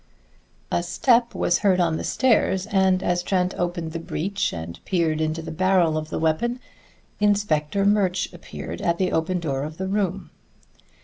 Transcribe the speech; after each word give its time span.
A 0.71 0.81
step 0.81 1.35
was 1.35 1.59
heard 1.59 1.79
on 1.79 1.97
the 1.97 2.03
stairs, 2.03 2.65
and 2.65 3.03
as 3.03 3.21
Trent 3.21 3.53
opened 3.53 3.91
the 3.91 3.99
breech 3.99 4.51
and 4.51 4.83
peered 4.83 5.21
into 5.21 5.43
the 5.43 5.51
barrel 5.51 5.95
of 5.95 6.09
the 6.09 6.17
weapon, 6.17 6.59
Inspector 7.19 7.85
Murch 7.85 8.33
appeared 8.33 8.81
at 8.81 8.97
the 8.97 9.11
open 9.11 9.39
door 9.39 9.61
of 9.61 9.77
the 9.77 9.87
room. 9.87 10.31